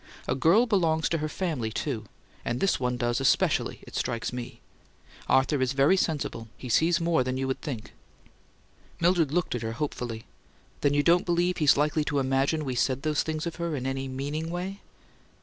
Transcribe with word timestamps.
A 0.27 0.33
girl 0.33 0.65
belongs 0.65 1.07
to 1.09 1.19
her 1.19 1.29
family, 1.29 1.69
too 1.71 2.05
and 2.43 2.59
this 2.59 2.79
one 2.79 2.97
does 2.97 3.21
especially, 3.21 3.81
it 3.85 3.95
strikes 3.95 4.33
me! 4.33 4.59
Arthur's 5.29 5.73
very 5.73 5.95
sensible; 5.95 6.47
he 6.57 6.69
sees 6.69 6.99
more 6.99 7.23
than 7.23 7.37
you'd 7.37 7.61
think." 7.61 7.93
Mildred 8.99 9.31
looked 9.31 9.53
at 9.53 9.61
her 9.61 9.73
hopefully. 9.73 10.25
"Then 10.79 10.95
you 10.95 11.03
don't 11.03 11.27
believe 11.27 11.57
he's 11.57 11.77
likely 11.77 12.03
to 12.05 12.17
imagine 12.17 12.65
we 12.65 12.73
said 12.73 13.03
those 13.03 13.21
things 13.21 13.45
of 13.45 13.57
her 13.57 13.75
in 13.75 13.85
any 13.85 14.07
meaning 14.07 14.49
way?" 14.49 14.81